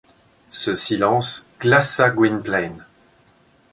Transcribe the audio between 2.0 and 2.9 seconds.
Gwynplaine.